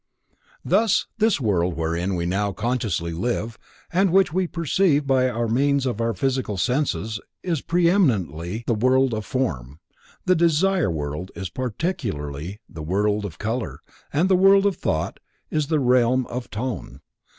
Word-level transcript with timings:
Thus 0.65 1.05
this 1.19 1.39
world 1.39 1.75
wherein 1.77 2.15
we 2.15 2.25
now 2.25 2.53
consciously 2.53 3.11
live 3.13 3.59
and 3.93 4.09
which 4.11 4.33
we 4.33 4.47
perceive 4.47 5.05
by 5.05 5.31
means 5.45 5.85
of 5.85 6.01
our 6.01 6.15
physical 6.15 6.57
senses 6.57 7.19
is 7.43 7.61
preeminently 7.61 8.63
the 8.65 8.73
world 8.73 9.13
of 9.13 9.27
form, 9.27 9.79
the 10.25 10.33
Desire 10.33 10.89
World 10.89 11.29
is 11.35 11.51
particularly 11.51 12.59
the 12.67 12.81
world 12.81 13.25
of 13.25 13.37
color 13.37 13.79
and 14.11 14.27
the 14.27 14.35
World 14.35 14.65
of 14.65 14.75
Thought 14.75 15.19
is 15.51 15.67
the 15.67 15.79
realm 15.79 16.25
of 16.25 16.49
tone. 16.49 17.01